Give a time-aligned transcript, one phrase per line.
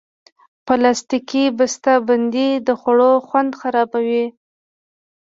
[0.65, 4.25] پلاستيکي بستهبندۍ د خوړو خوند خرابوي.